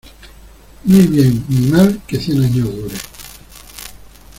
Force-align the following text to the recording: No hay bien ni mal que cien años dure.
No 0.85 0.95
hay 0.97 1.05
bien 1.05 1.45
ni 1.47 1.67
mal 1.67 2.01
que 2.07 2.19
cien 2.19 2.41
años 2.43 2.75
dure. 2.75 2.95